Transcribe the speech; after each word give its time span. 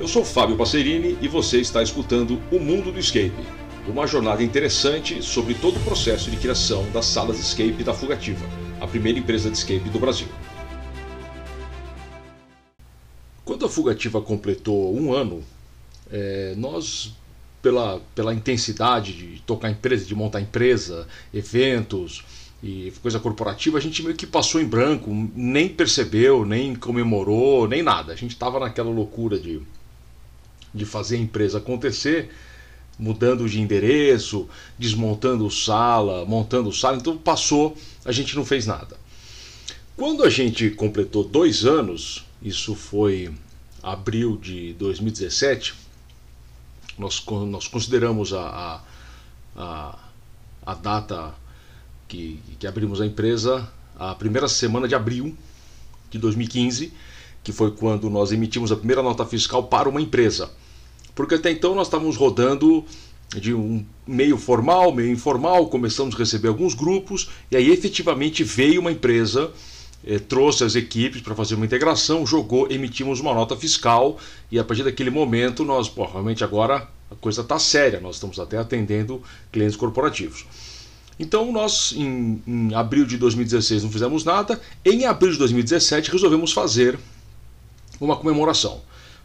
Eu 0.00 0.08
sou 0.08 0.24
Fábio 0.24 0.56
Passerini 0.56 1.18
e 1.20 1.28
você 1.28 1.60
está 1.60 1.82
escutando 1.82 2.40
O 2.50 2.58
Mundo 2.58 2.90
do 2.90 2.98
Escape, 2.98 3.32
uma 3.86 4.06
jornada 4.06 4.42
interessante 4.42 5.22
sobre 5.22 5.54
todo 5.54 5.76
o 5.76 5.84
processo 5.84 6.30
de 6.30 6.36
criação 6.38 6.90
das 6.92 7.04
salas 7.06 7.36
de 7.36 7.42
escape 7.42 7.84
da 7.84 7.92
Fugativa, 7.92 8.44
a 8.80 8.86
primeira 8.86 9.18
empresa 9.18 9.50
de 9.50 9.56
escape 9.56 9.88
do 9.90 10.00
Brasil. 10.00 10.26
Quando 13.44 13.66
a 13.66 13.68
Fugativa 13.68 14.20
completou 14.20 14.96
um 14.96 15.12
ano, 15.12 15.44
é, 16.10 16.54
nós, 16.56 17.12
pela, 17.60 18.00
pela 18.14 18.34
intensidade 18.34 19.12
de 19.12 19.42
tocar 19.42 19.70
empresa, 19.70 20.06
de 20.06 20.14
montar 20.14 20.40
empresa, 20.40 21.06
eventos, 21.32 22.24
e 22.62 22.92
coisa 23.02 23.18
corporativa, 23.18 23.76
a 23.76 23.80
gente 23.80 24.02
meio 24.04 24.14
que 24.14 24.26
passou 24.26 24.60
em 24.60 24.64
branco, 24.64 25.10
nem 25.34 25.68
percebeu, 25.68 26.44
nem 26.44 26.76
comemorou, 26.76 27.66
nem 27.66 27.82
nada. 27.82 28.12
A 28.12 28.16
gente 28.16 28.30
estava 28.30 28.60
naquela 28.60 28.88
loucura 28.88 29.36
de, 29.36 29.60
de 30.74 30.84
fazer 30.84 31.16
a 31.16 31.20
empresa 31.20 31.58
acontecer, 31.58 32.30
mudando 32.98 33.48
de 33.48 33.60
endereço, 33.60 34.48
desmontando 34.78 35.50
sala, 35.50 36.24
montando 36.24 36.72
sala, 36.72 36.96
então 36.96 37.16
passou, 37.16 37.76
a 38.04 38.12
gente 38.12 38.36
não 38.36 38.44
fez 38.44 38.66
nada. 38.66 38.96
Quando 39.96 40.24
a 40.24 40.30
gente 40.30 40.70
completou 40.70 41.24
dois 41.24 41.64
anos, 41.64 42.24
isso 42.40 42.74
foi 42.74 43.32
abril 43.82 44.36
de 44.36 44.72
2017, 44.74 45.74
nós, 46.98 47.24
nós 47.48 47.68
consideramos 47.68 48.32
a, 48.32 48.42
a, 48.42 48.80
a, 49.56 49.98
a 50.64 50.74
data 50.74 51.34
que, 52.08 52.40
que 52.58 52.66
abrimos 52.66 53.00
a 53.00 53.06
empresa 53.06 53.68
a 53.98 54.14
primeira 54.14 54.48
semana 54.48 54.88
de 54.88 54.94
abril 54.94 55.36
de 56.10 56.18
2015, 56.18 56.92
que 57.42 57.52
foi 57.52 57.70
quando 57.70 58.10
nós 58.10 58.32
emitimos 58.32 58.72
a 58.72 58.76
primeira 58.76 59.02
nota 59.02 59.24
fiscal 59.24 59.64
para 59.64 59.88
uma 59.88 60.00
empresa. 60.00 60.50
Porque 61.14 61.34
até 61.34 61.50
então 61.50 61.74
nós 61.74 61.86
estávamos 61.86 62.16
rodando 62.16 62.84
de 63.40 63.54
um 63.54 63.84
meio 64.06 64.36
formal, 64.36 64.92
meio 64.92 65.10
informal, 65.10 65.66
começamos 65.68 66.14
a 66.14 66.18
receber 66.18 66.48
alguns 66.48 66.74
grupos, 66.74 67.30
e 67.50 67.56
aí 67.56 67.70
efetivamente 67.70 68.44
veio 68.44 68.80
uma 68.80 68.92
empresa, 68.92 69.50
eh, 70.04 70.18
trouxe 70.18 70.64
as 70.64 70.74
equipes 70.74 71.22
para 71.22 71.34
fazer 71.34 71.54
uma 71.54 71.64
integração, 71.64 72.26
jogou, 72.26 72.70
emitimos 72.70 73.20
uma 73.20 73.32
nota 73.32 73.56
fiscal, 73.56 74.18
e 74.50 74.58
a 74.58 74.64
partir 74.64 74.82
daquele 74.82 75.10
momento 75.10 75.64
nós, 75.64 75.88
pô, 75.88 76.04
realmente 76.04 76.44
agora 76.44 76.88
a 77.10 77.14
coisa 77.14 77.42
está 77.42 77.58
séria, 77.58 78.00
nós 78.00 78.16
estamos 78.16 78.38
até 78.38 78.58
atendendo 78.58 79.22
clientes 79.50 79.76
corporativos. 79.76 80.44
Então 81.18 81.52
nós, 81.52 81.92
em, 81.96 82.42
em, 82.46 82.74
abril 82.74 83.06
de 83.06 83.16
2016, 83.16 83.84
não 83.84 83.90
fizemos 83.90 84.24
nada. 84.24 84.60
Em 84.84 85.04
abril 85.04 85.32
de 85.32 85.38
2017, 85.38 86.10
resolvemos 86.10 86.52
fazer 86.52 86.98
uma 88.00 88.16
comemoração. 88.16 88.80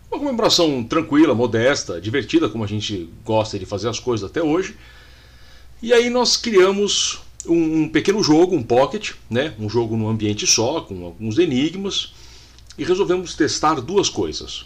Uma 0.10 0.20
comemoração 0.20 0.84
tranquila, 0.84 1.36
modesta, 1.36 2.00
divertida, 2.00 2.50
como 2.50 2.64
a 2.64 2.68
gente 2.68 3.10
gosta 3.26 3.60
de 3.60 3.66
fazer 3.66 3.90
as 3.90 4.00
coisas 4.00 4.30
até 4.30 4.42
hoje. 4.42 4.76
E 5.82 5.94
aí 5.94 6.10
nós 6.10 6.38
criamos 6.38 7.20
um, 7.46 7.84
um 7.84 7.90
pequeno 7.90 8.24
jogo, 8.24 8.56
um 8.56 8.64
pocket, 8.64 9.12
né? 9.30 9.54
um 9.60 9.70
jogo 9.70 9.96
num 9.96 10.08
ambiente 10.08 10.48
só, 10.48 10.82
com 10.82 11.06
alguns 11.06 11.38
enigmas, 11.38 12.14
e 12.78 12.84
resolvemos 12.84 13.36
testar 13.36 13.76
duas 13.82 14.10
coisas. 14.10 14.66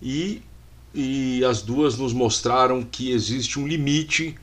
E, 0.00 0.42
e 0.94 1.44
as 1.44 1.60
duas 1.60 1.98
nos 1.98 2.12
mostraram 2.12 2.82
que 2.82 3.10
existe 3.10 3.58
um 3.58 3.66
limite 3.66 4.36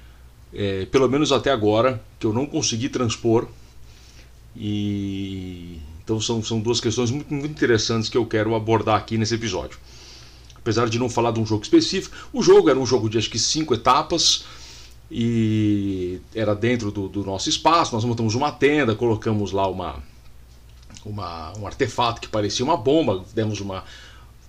é, 0.53 0.85
pelo 0.85 1.09
menos 1.09 1.31
até 1.31 1.51
agora, 1.51 2.01
que 2.19 2.25
eu 2.25 2.33
não 2.33 2.45
consegui 2.45 2.89
transpor. 2.89 3.47
E 4.55 5.79
então 6.07 6.21
são, 6.21 6.41
são 6.41 6.61
duas 6.61 6.79
questões 6.79 7.11
muito, 7.11 7.33
muito 7.33 7.51
interessantes 7.51 8.07
que 8.07 8.17
eu 8.17 8.25
quero 8.25 8.55
abordar 8.55 8.95
aqui 8.95 9.17
nesse 9.17 9.35
episódio. 9.35 9.77
Apesar 10.55 10.87
de 10.87 10.97
não 10.97 11.09
falar 11.09 11.31
de 11.31 11.39
um 11.41 11.45
jogo 11.45 11.63
específico, 11.63 12.15
o 12.31 12.41
jogo 12.41 12.69
era 12.69 12.79
um 12.79 12.85
jogo 12.85 13.09
de 13.09 13.17
acho 13.17 13.29
que 13.29 13.37
cinco 13.37 13.73
etapas 13.73 14.45
e 15.11 16.21
era 16.33 16.55
dentro 16.55 16.91
do, 16.91 17.09
do 17.09 17.25
nosso 17.25 17.49
espaço. 17.49 17.93
Nós 17.93 18.05
montamos 18.05 18.35
uma 18.35 18.53
tenda, 18.53 18.95
colocamos 18.95 19.51
lá 19.51 19.67
uma, 19.67 20.01
uma, 21.05 21.51
um 21.59 21.67
artefato 21.67 22.21
que 22.21 22.29
parecia 22.29 22.63
uma 22.63 22.77
bomba, 22.77 23.25
demos 23.35 23.59
uma, 23.59 23.83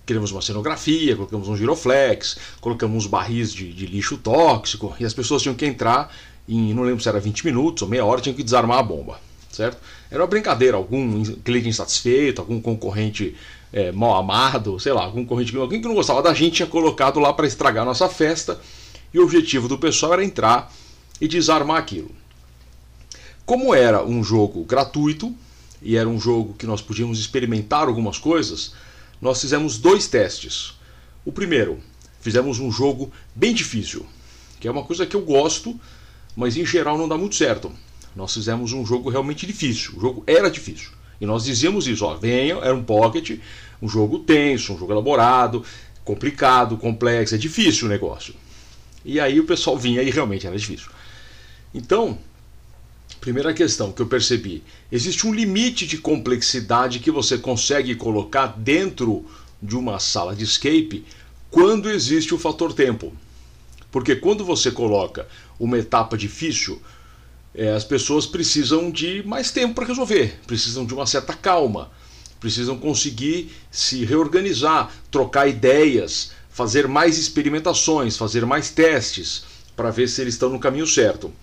criamos 0.05 0.31
uma 0.31 0.41
cenografia, 0.41 1.13
colocamos 1.17 1.49
um 1.49 1.57
giroflex, 1.57 2.37
colocamos 2.61 3.03
uns 3.03 3.05
barris 3.05 3.53
de, 3.53 3.73
de, 3.73 3.85
lixo 3.85 4.17
tóxico 4.17 4.95
e 4.97 5.03
as 5.03 5.13
pessoas 5.13 5.41
tinham 5.41 5.55
que 5.55 5.65
entrar 5.65 6.09
em, 6.47 6.73
não 6.73 6.83
lembro 6.83 7.03
se 7.03 7.09
era 7.09 7.19
20 7.19 7.45
minutos 7.45 7.81
ou 7.81 7.89
meia 7.89 8.05
hora, 8.05 8.21
tinham 8.21 8.33
que 8.33 8.43
desarmar 8.43 8.79
a 8.79 8.83
bomba, 8.83 9.19
certo? 9.51 9.77
Era 10.09 10.21
uma 10.21 10.27
brincadeira, 10.27 10.77
algum 10.77 11.23
cliente 11.23 11.69
insatisfeito, 11.69 12.41
algum 12.41 12.61
concorrente 12.61 13.35
é, 13.71 13.91
mal 13.91 14.15
amado, 14.15 14.79
sei 14.79 14.93
lá, 14.93 15.03
algum 15.03 15.23
concorrente, 15.23 15.55
alguém 15.55 15.81
que 15.81 15.87
não 15.87 15.95
gostava 15.95 16.21
da 16.21 16.33
gente 16.33 16.55
tinha 16.55 16.67
colocado 16.67 17.19
lá 17.19 17.33
para 17.33 17.47
estragar 17.47 17.83
a 17.83 17.85
nossa 17.85 18.09
festa 18.09 18.59
e 19.13 19.19
o 19.19 19.23
objetivo 19.23 19.67
do 19.67 19.77
pessoal 19.77 20.13
era 20.13 20.23
entrar 20.23 20.71
e 21.19 21.27
desarmar 21.27 21.77
aquilo. 21.77 22.11
Como 23.45 23.73
era 23.73 24.03
um 24.03 24.23
jogo 24.23 24.63
gratuito 24.63 25.33
e 25.81 25.95
era 25.95 26.07
um 26.07 26.19
jogo 26.19 26.53
que 26.53 26.67
nós 26.67 26.81
podíamos 26.81 27.19
experimentar 27.19 27.87
algumas 27.87 28.17
coisas, 28.17 28.73
nós 29.21 29.41
fizemos 29.41 29.77
dois 29.77 30.07
testes. 30.07 30.75
O 31.25 31.31
primeiro, 31.31 31.79
fizemos 32.21 32.59
um 32.59 32.71
jogo 32.71 33.11
bem 33.35 33.53
difícil, 33.53 34.05
que 34.59 34.67
é 34.67 34.71
uma 34.71 34.83
coisa 34.83 35.05
que 35.05 35.15
eu 35.15 35.21
gosto, 35.21 35.79
mas 36.35 36.57
em 36.57 36.65
geral 36.65 36.97
não 36.97 37.07
dá 37.07 37.17
muito 37.17 37.35
certo. 37.35 37.71
Nós 38.15 38.33
fizemos 38.33 38.73
um 38.73 38.85
jogo 38.85 39.09
realmente 39.09 39.45
difícil. 39.45 39.97
O 39.97 40.01
jogo 40.01 40.23
era 40.25 40.49
difícil. 40.49 40.89
E 41.19 41.25
nós 41.25 41.43
dizíamos 41.43 41.87
isso, 41.87 42.05
ó, 42.05 42.15
venham, 42.15 42.63
era 42.63 42.73
um 42.73 42.83
pocket, 42.83 43.39
um 43.81 43.89
jogo 43.89 44.19
tenso, 44.19 44.73
um 44.73 44.77
jogo 44.77 44.93
elaborado, 44.93 45.63
complicado, 46.03 46.77
complexo, 46.77 47.35
é 47.35 47.37
difícil 47.37 47.87
o 47.87 47.89
negócio. 47.89 48.33
E 49.03 49.19
aí 49.19 49.39
o 49.39 49.45
pessoal 49.45 49.77
vinha 49.77 50.01
e 50.01 50.09
realmente 50.09 50.47
era 50.47 50.57
difícil. 50.57 50.89
Então, 51.73 52.17
Primeira 53.19 53.53
questão 53.53 53.91
que 53.91 54.01
eu 54.01 54.07
percebi: 54.07 54.63
existe 54.89 55.27
um 55.27 55.33
limite 55.33 55.85
de 55.85 55.97
complexidade 55.97 56.99
que 56.99 57.11
você 57.11 57.37
consegue 57.37 57.93
colocar 57.95 58.47
dentro 58.57 59.25
de 59.61 59.75
uma 59.75 59.99
sala 59.99 60.33
de 60.33 60.45
escape 60.45 61.03
quando 61.51 61.89
existe 61.89 62.33
o 62.33 62.39
fator 62.39 62.71
tempo. 62.71 63.11
Porque 63.91 64.15
quando 64.15 64.45
você 64.45 64.71
coloca 64.71 65.27
uma 65.59 65.77
etapa 65.77 66.17
difícil, 66.17 66.81
é, 67.59 67.73
as 67.73 67.83
pessoas 67.83 68.25
precisam 68.25 68.89
de 68.89 69.21
mais 69.23 69.51
tempo 69.51 69.75
para 69.75 69.85
resolver, 69.85 70.39
precisam 70.47 70.85
de 70.85 70.93
uma 70.93 71.05
certa 71.05 71.33
calma, 71.33 71.91
precisam 72.39 72.77
conseguir 72.77 73.51
se 73.69 74.05
reorganizar, 74.05 74.89
trocar 75.11 75.45
ideias, 75.45 76.31
fazer 76.49 76.87
mais 76.87 77.17
experimentações, 77.17 78.15
fazer 78.15 78.45
mais 78.45 78.69
testes 78.69 79.43
para 79.75 79.91
ver 79.91 80.07
se 80.07 80.21
eles 80.21 80.35
estão 80.35 80.47
no 80.47 80.57
caminho 80.57 80.87
certo. 80.87 81.33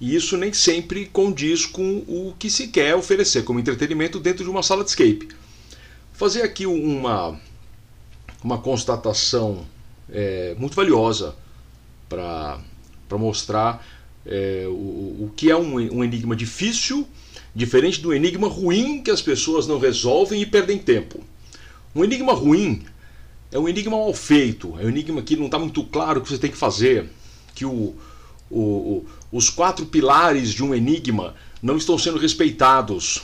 E 0.00 0.16
isso 0.16 0.36
nem 0.36 0.52
sempre 0.52 1.06
condiz 1.06 1.64
com 1.64 1.98
o 2.08 2.34
que 2.36 2.50
se 2.50 2.66
quer 2.66 2.96
oferecer 2.96 3.44
como 3.44 3.60
entretenimento 3.60 4.18
dentro 4.18 4.42
de 4.42 4.50
uma 4.50 4.64
sala 4.64 4.82
de 4.82 4.90
escape. 4.90 5.28
Fazer 6.12 6.42
aqui 6.42 6.66
uma, 6.66 7.40
uma 8.42 8.58
constatação 8.58 9.64
é, 10.10 10.56
muito 10.58 10.74
valiosa 10.74 11.36
para 12.08 12.58
mostrar 13.12 13.86
é, 14.26 14.64
o, 14.68 15.26
o 15.26 15.32
que 15.36 15.50
é 15.50 15.56
um, 15.56 15.74
um 15.74 16.04
enigma 16.04 16.36
difícil, 16.36 17.06
diferente 17.54 18.00
do 18.00 18.14
enigma 18.14 18.48
ruim 18.48 19.02
que 19.02 19.10
as 19.10 19.20
pessoas 19.22 19.66
não 19.66 19.78
resolvem 19.78 20.40
e 20.40 20.46
perdem 20.46 20.78
tempo. 20.78 21.20
Um 21.94 22.04
enigma 22.04 22.32
ruim 22.32 22.82
é 23.50 23.58
um 23.58 23.68
enigma 23.68 23.96
mal 23.96 24.14
feito, 24.14 24.74
é 24.80 24.84
um 24.86 24.88
enigma 24.88 25.20
que 25.20 25.36
não 25.36 25.46
está 25.46 25.58
muito 25.58 25.84
claro 25.84 26.20
o 26.20 26.22
que 26.22 26.30
você 26.30 26.38
tem 26.38 26.50
que 26.50 26.56
fazer, 26.56 27.10
que 27.54 27.66
o, 27.66 27.94
o, 28.50 28.60
o, 28.60 29.06
os 29.30 29.50
quatro 29.50 29.84
pilares 29.86 30.52
de 30.52 30.64
um 30.64 30.74
enigma 30.74 31.34
não 31.62 31.76
estão 31.76 31.98
sendo 31.98 32.18
respeitados. 32.18 33.22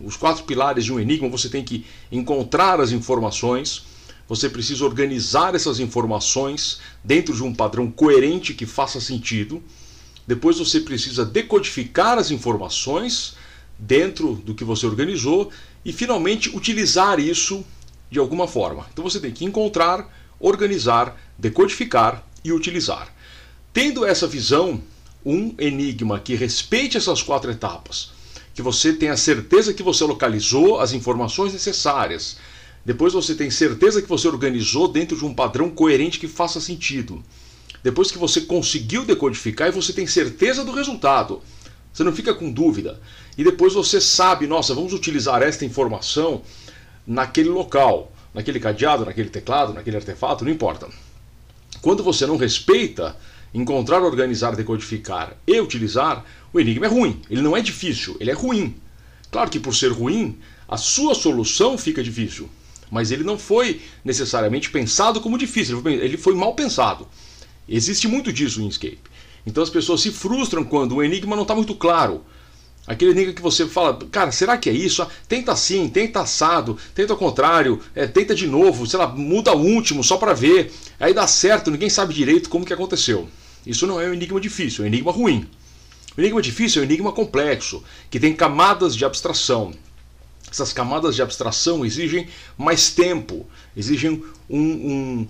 Os 0.00 0.16
quatro 0.16 0.44
pilares 0.44 0.84
de 0.84 0.92
um 0.92 0.98
enigma 0.98 1.28
você 1.28 1.48
tem 1.48 1.64
que 1.64 1.84
encontrar 2.10 2.80
as 2.80 2.90
informações, 2.90 3.84
você 4.28 4.48
precisa 4.48 4.84
organizar 4.84 5.54
essas 5.54 5.80
informações 5.80 6.80
dentro 7.02 7.34
de 7.34 7.42
um 7.42 7.54
padrão 7.54 7.90
coerente 7.90 8.52
que 8.54 8.66
faça 8.66 9.00
sentido. 9.00 9.62
Depois 10.28 10.58
você 10.58 10.80
precisa 10.80 11.24
decodificar 11.24 12.18
as 12.18 12.30
informações 12.30 13.34
dentro 13.78 14.34
do 14.34 14.54
que 14.54 14.62
você 14.62 14.84
organizou 14.84 15.50
e 15.82 15.90
finalmente 15.90 16.54
utilizar 16.54 17.18
isso 17.18 17.64
de 18.10 18.18
alguma 18.18 18.46
forma. 18.46 18.86
Então 18.92 19.02
você 19.02 19.18
tem 19.20 19.32
que 19.32 19.46
encontrar, 19.46 20.06
organizar, 20.38 21.18
decodificar 21.38 22.22
e 22.44 22.52
utilizar. 22.52 23.10
Tendo 23.72 24.04
essa 24.04 24.26
visão, 24.26 24.82
um 25.24 25.54
enigma 25.58 26.20
que 26.20 26.34
respeite 26.34 26.98
essas 26.98 27.22
quatro 27.22 27.50
etapas, 27.50 28.10
que 28.54 28.60
você 28.60 28.92
tenha 28.92 29.16
certeza 29.16 29.72
que 29.72 29.82
você 29.82 30.04
localizou 30.04 30.78
as 30.78 30.92
informações 30.92 31.54
necessárias, 31.54 32.36
depois 32.84 33.14
você 33.14 33.34
tem 33.34 33.50
certeza 33.50 34.02
que 34.02 34.08
você 34.08 34.28
organizou 34.28 34.88
dentro 34.88 35.16
de 35.16 35.24
um 35.24 35.32
padrão 35.32 35.70
coerente 35.70 36.18
que 36.18 36.28
faça 36.28 36.60
sentido. 36.60 37.24
Depois 37.82 38.10
que 38.10 38.18
você 38.18 38.42
conseguiu 38.42 39.04
decodificar 39.04 39.68
e 39.68 39.72
você 39.72 39.92
tem 39.92 40.06
certeza 40.06 40.64
do 40.64 40.72
resultado, 40.72 41.42
você 41.92 42.04
não 42.04 42.12
fica 42.12 42.34
com 42.34 42.50
dúvida. 42.50 43.00
E 43.36 43.44
depois 43.44 43.72
você 43.72 44.00
sabe, 44.00 44.46
nossa, 44.46 44.74
vamos 44.74 44.92
utilizar 44.92 45.42
esta 45.42 45.64
informação 45.64 46.42
naquele 47.06 47.48
local. 47.48 48.12
naquele 48.34 48.60
cadeado, 48.60 49.04
naquele 49.04 49.30
teclado, 49.30 49.72
naquele 49.72 49.96
artefato, 49.96 50.44
não 50.44 50.52
importa. 50.52 50.88
Quando 51.80 52.02
você 52.02 52.26
não 52.26 52.36
respeita 52.36 53.16
encontrar, 53.52 54.02
organizar, 54.02 54.54
decodificar 54.54 55.36
e 55.46 55.60
utilizar, 55.60 56.24
o 56.52 56.60
enigma 56.60 56.86
é 56.86 56.88
ruim. 56.88 57.20
Ele 57.30 57.42
não 57.42 57.56
é 57.56 57.60
difícil, 57.60 58.16
ele 58.20 58.30
é 58.30 58.34
ruim. 58.34 58.76
Claro 59.30 59.50
que 59.50 59.58
por 59.58 59.74
ser 59.74 59.90
ruim, 59.92 60.38
a 60.68 60.76
sua 60.76 61.14
solução 61.14 61.76
fica 61.78 62.02
difícil. 62.02 62.48
Mas 62.90 63.10
ele 63.10 63.24
não 63.24 63.38
foi 63.38 63.80
necessariamente 64.04 64.70
pensado 64.70 65.20
como 65.20 65.36
difícil, 65.36 65.82
ele 65.86 66.16
foi 66.16 66.34
mal 66.34 66.54
pensado. 66.54 67.08
Existe 67.68 68.08
muito 68.08 68.32
disso 68.32 68.62
em 68.62 68.68
Escape. 68.68 69.00
Então 69.46 69.62
as 69.62 69.70
pessoas 69.70 70.00
se 70.00 70.10
frustram 70.10 70.64
quando 70.64 70.96
o 70.96 71.04
enigma 71.04 71.36
não 71.36 71.42
está 71.42 71.54
muito 71.54 71.74
claro. 71.74 72.24
Aquele 72.86 73.10
enigma 73.10 73.34
que 73.34 73.42
você 73.42 73.66
fala, 73.66 73.98
cara, 74.10 74.32
será 74.32 74.56
que 74.56 74.70
é 74.70 74.72
isso? 74.72 75.06
Tenta 75.28 75.52
assim, 75.52 75.88
tenta 75.90 76.20
assado, 76.20 76.78
tenta 76.94 77.12
ao 77.12 77.18
contrário, 77.18 77.80
é, 77.94 78.06
tenta 78.06 78.34
de 78.34 78.46
novo, 78.46 78.86
sei 78.86 78.98
lá, 78.98 79.06
muda 79.06 79.54
o 79.54 79.60
último 79.60 80.02
só 80.02 80.16
para 80.16 80.32
ver. 80.32 80.72
Aí 80.98 81.12
dá 81.12 81.26
certo, 81.26 81.70
ninguém 81.70 81.90
sabe 81.90 82.14
direito 82.14 82.48
como 82.48 82.64
que 82.64 82.72
aconteceu. 82.72 83.28
Isso 83.66 83.86
não 83.86 84.00
é 84.00 84.08
um 84.08 84.14
enigma 84.14 84.40
difícil, 84.40 84.84
é 84.84 84.86
um 84.86 84.88
enigma 84.88 85.12
ruim. 85.12 85.46
O 86.16 86.20
enigma 86.20 86.40
difícil 86.40 86.80
é 86.80 86.86
um 86.86 86.88
enigma 86.88 87.12
complexo, 87.12 87.84
que 88.08 88.18
tem 88.18 88.34
camadas 88.34 88.96
de 88.96 89.04
abstração. 89.04 89.74
Essas 90.50 90.72
camadas 90.72 91.14
de 91.14 91.20
abstração 91.20 91.84
exigem 91.84 92.26
mais 92.56 92.90
tempo, 92.90 93.46
exigem 93.76 94.24
um, 94.48 94.58
um 94.58 95.28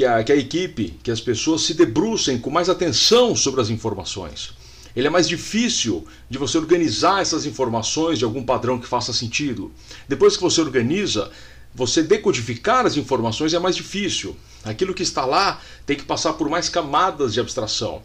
que, 0.00 0.06
a, 0.06 0.24
que 0.24 0.32
a 0.32 0.36
equipe, 0.36 0.98
que 1.02 1.10
as 1.10 1.20
pessoas 1.20 1.60
se 1.60 1.74
debrucem 1.74 2.38
com 2.38 2.48
mais 2.48 2.70
atenção 2.70 3.36
sobre 3.36 3.60
as 3.60 3.68
informações. 3.68 4.54
Ele 4.96 5.06
é 5.06 5.10
mais 5.10 5.28
difícil 5.28 6.06
de 6.28 6.38
você 6.38 6.56
organizar 6.56 7.20
essas 7.20 7.44
informações 7.44 8.18
de 8.18 8.24
algum 8.24 8.42
padrão 8.42 8.78
que 8.78 8.86
faça 8.86 9.12
sentido. 9.12 9.70
Depois 10.08 10.38
que 10.38 10.42
você 10.42 10.58
organiza, 10.62 11.30
você 11.74 12.02
decodificar 12.02 12.86
as 12.86 12.96
informações 12.96 13.52
é 13.52 13.58
mais 13.58 13.76
difícil. 13.76 14.34
Aquilo 14.64 14.94
que 14.94 15.02
está 15.02 15.26
lá 15.26 15.60
tem 15.84 15.98
que 15.98 16.04
passar 16.04 16.32
por 16.32 16.48
mais 16.48 16.70
camadas 16.70 17.34
de 17.34 17.40
abstração. 17.40 18.00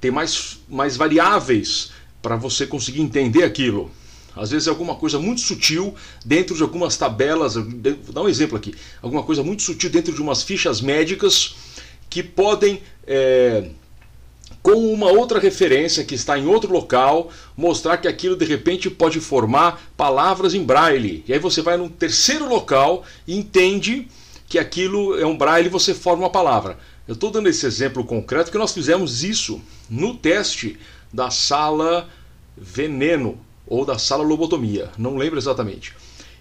Tem 0.00 0.10
mais, 0.10 0.58
mais 0.68 0.96
variáveis 0.96 1.92
para 2.20 2.34
você 2.34 2.66
conseguir 2.66 3.02
entender 3.02 3.44
aquilo. 3.44 3.88
Às 4.36 4.50
vezes 4.50 4.68
é 4.68 4.70
alguma 4.70 4.94
coisa 4.94 5.18
muito 5.18 5.40
sutil 5.40 5.94
dentro 6.24 6.54
de 6.54 6.62
algumas 6.62 6.96
tabelas. 6.96 7.54
Vou 7.54 8.12
dar 8.12 8.22
um 8.22 8.28
exemplo 8.28 8.56
aqui. 8.56 8.74
Alguma 9.00 9.22
coisa 9.22 9.42
muito 9.42 9.62
sutil 9.62 9.88
dentro 9.88 10.14
de 10.14 10.20
umas 10.20 10.42
fichas 10.42 10.80
médicas 10.80 11.56
que 12.10 12.22
podem. 12.22 12.80
É, 13.06 13.70
com 14.62 14.92
uma 14.92 15.12
outra 15.12 15.38
referência 15.38 16.04
que 16.04 16.16
está 16.16 16.36
em 16.36 16.46
outro 16.46 16.72
local, 16.72 17.30
mostrar 17.56 17.98
que 17.98 18.08
aquilo 18.08 18.34
de 18.34 18.44
repente 18.44 18.90
pode 18.90 19.20
formar 19.20 19.80
palavras 19.96 20.54
em 20.54 20.64
braille. 20.64 21.22
E 21.28 21.32
aí 21.32 21.38
você 21.38 21.62
vai 21.62 21.76
num 21.76 21.88
terceiro 21.88 22.48
local 22.48 23.04
e 23.28 23.36
entende 23.36 24.08
que 24.48 24.58
aquilo 24.58 25.16
é 25.20 25.24
um 25.24 25.38
braille 25.38 25.68
e 25.68 25.70
você 25.70 25.94
forma 25.94 26.24
uma 26.24 26.30
palavra. 26.30 26.78
Eu 27.06 27.14
estou 27.14 27.30
dando 27.30 27.48
esse 27.48 27.64
exemplo 27.64 28.04
concreto 28.04 28.50
que 28.50 28.58
nós 28.58 28.72
fizemos 28.72 29.22
isso 29.22 29.60
no 29.88 30.14
teste 30.16 30.76
da 31.12 31.30
sala 31.30 32.08
veneno 32.56 33.38
ou 33.66 33.84
da 33.84 33.98
sala 33.98 34.22
lobotomia, 34.22 34.90
não 34.96 35.16
lembro 35.16 35.38
exatamente. 35.38 35.92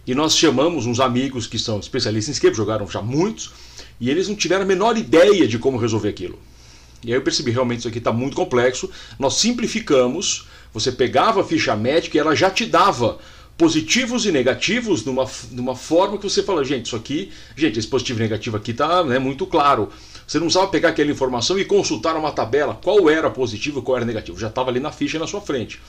E 0.08 0.14
nós 0.14 0.38
chamamos 0.38 0.86
uns 0.86 1.00
amigos 1.00 1.48
que 1.48 1.58
são 1.58 1.80
especialistas 1.80 2.30
em 2.30 2.38
escape, 2.38 2.56
jogaram 2.56 2.88
já 2.88 3.02
muitos, 3.02 3.52
e 4.00 4.10
eles 4.10 4.28
não 4.28 4.36
tiveram 4.36 4.64
a 4.64 4.68
menor 4.68 4.98
ideia 4.98 5.48
de 5.48 5.58
como 5.58 5.78
resolver 5.78 6.10
aquilo. 6.10 6.38
E 7.04 7.12
aí 7.12 7.18
eu 7.18 7.22
percebi, 7.22 7.52
realmente 7.52 7.80
isso 7.80 7.88
aqui 7.88 7.98
está 7.98 8.12
muito 8.12 8.36
complexo. 8.36 8.90
Nós 9.18 9.36
simplificamos, 9.36 10.48
você 10.74 10.92
pegava 10.92 11.42
a 11.42 11.44
ficha 11.44 11.76
médica 11.76 12.18
e 12.18 12.20
ela 12.20 12.36
já 12.36 12.50
te 12.50 12.66
dava 12.66 13.20
positivos 13.58 14.26
e 14.26 14.32
negativos 14.32 15.06
numa, 15.06 15.26
numa 15.52 15.76
forma 15.76 16.18
que 16.18 16.24
você 16.24 16.44
fala, 16.44 16.64
gente, 16.64 16.88
isso 16.88 16.96
aqui, 16.96 17.32
gente, 17.56 17.80
esse 17.80 17.88
positivo 17.88 18.20
e 18.20 18.24
negativo 18.24 18.58
aqui 18.58 18.72
está 18.72 19.04
né, 19.04 19.18
muito 19.18 19.46
claro. 19.46 19.90
Você 20.28 20.38
não 20.40 20.48
precisava 20.48 20.70
pegar 20.70 20.90
aquela 20.90 21.12
informação 21.12 21.58
e 21.58 21.66
consultar 21.66 22.16
uma 22.16 22.32
tabela, 22.32 22.78
qual 22.84 23.10
era 23.10 23.30
positivo 23.30 23.80
e 23.80 23.82
qual 23.82 23.98
era 23.98 24.06
negativo. 24.06 24.40
Já 24.40 24.48
estava 24.48 24.70
ali 24.70 24.80
na 24.80 24.92
ficha 24.92 25.20
na 25.20 25.28
sua 25.28 25.42
frente. 25.42 25.80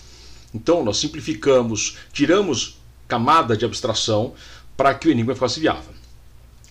Então 0.56 0.82
nós 0.82 0.96
simplificamos, 0.96 1.98
tiramos 2.12 2.78
camada 3.06 3.56
de 3.56 3.64
abstração 3.64 4.32
para 4.76 4.94
que 4.94 5.06
o 5.06 5.10
enigma 5.10 5.34
fosse 5.34 5.60
viável. 5.60 5.94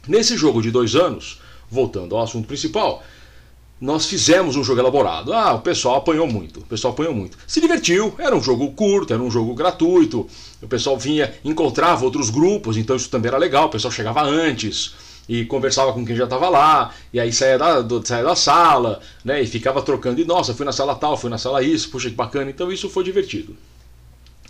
Nesse 0.07 0.35
jogo 0.35 0.61
de 0.61 0.71
dois 0.71 0.95
anos, 0.95 1.39
voltando 1.69 2.15
ao 2.15 2.23
assunto 2.23 2.47
principal, 2.47 3.03
nós 3.79 4.07
fizemos 4.07 4.55
um 4.55 4.63
jogo 4.63 4.79
elaborado. 4.79 5.33
Ah, 5.33 5.53
o 5.53 5.61
pessoal 5.61 5.97
apanhou 5.97 6.25
muito, 6.25 6.61
o 6.61 6.65
pessoal 6.65 6.93
apanhou 6.93 7.13
muito. 7.13 7.37
Se 7.45 7.61
divertiu, 7.61 8.15
era 8.17 8.35
um 8.35 8.41
jogo 8.41 8.71
curto, 8.71 9.13
era 9.13 9.21
um 9.21 9.29
jogo 9.29 9.53
gratuito. 9.53 10.27
O 10.61 10.67
pessoal 10.67 10.97
vinha, 10.97 11.33
encontrava 11.43 12.05
outros 12.05 12.29
grupos, 12.29 12.77
então 12.77 12.95
isso 12.95 13.09
também 13.09 13.29
era 13.29 13.37
legal. 13.37 13.67
O 13.67 13.69
pessoal 13.69 13.91
chegava 13.91 14.23
antes 14.23 14.95
e 15.27 15.45
conversava 15.45 15.93
com 15.93 16.05
quem 16.05 16.15
já 16.15 16.25
estava 16.25 16.49
lá, 16.49 16.93
e 17.11 17.19
aí 17.19 17.31
saía 17.31 17.57
da, 17.57 17.81
do, 17.81 18.05
saía 18.05 18.23
da 18.23 18.35
sala, 18.35 18.99
né, 19.23 19.41
e 19.41 19.47
ficava 19.47 19.81
trocando, 19.81 20.21
e 20.21 20.25
nossa, 20.25 20.53
fui 20.53 20.65
na 20.65 20.71
sala 20.71 20.95
tal, 20.95 21.17
fui 21.17 21.29
na 21.29 21.37
sala 21.37 21.63
isso, 21.63 21.89
puxa 21.89 22.09
que 22.09 22.15
bacana, 22.15 22.49
então 22.49 22.71
isso 22.71 22.89
foi 22.89 23.03
divertido. 23.03 23.55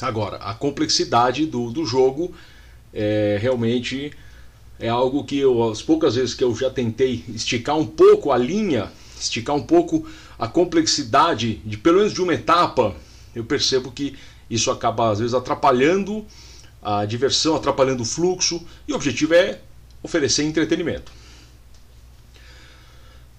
Agora, 0.01 0.37
a 0.37 0.53
complexidade 0.53 1.45
do, 1.45 1.71
do 1.71 1.85
jogo 1.85 2.33
é 2.93 3.37
realmente 3.41 4.11
é 4.79 4.89
algo 4.89 5.23
que 5.23 5.39
eu, 5.39 5.71
as 5.71 5.81
poucas 5.81 6.15
vezes 6.15 6.33
que 6.33 6.43
eu 6.43 6.53
já 6.55 6.69
tentei 6.69 7.23
esticar 7.29 7.77
um 7.77 7.85
pouco 7.85 8.31
a 8.31 8.37
linha 8.37 8.91
esticar 9.19 9.55
um 9.55 9.61
pouco 9.61 10.05
a 10.37 10.47
complexidade 10.47 11.61
de 11.65 11.77
pelo 11.77 11.97
menos 11.97 12.13
de 12.13 12.21
uma 12.21 12.33
etapa, 12.33 12.95
eu 13.33 13.43
percebo 13.43 13.91
que 13.91 14.15
isso 14.49 14.69
acaba 14.69 15.11
às 15.11 15.19
vezes 15.19 15.33
atrapalhando 15.33 16.25
a 16.81 17.05
diversão, 17.05 17.55
atrapalhando 17.55 18.03
o 18.03 18.05
fluxo, 18.05 18.61
e 18.87 18.93
o 18.93 18.95
objetivo 18.95 19.33
é 19.33 19.59
oferecer 20.03 20.43
entretenimento. 20.43 21.11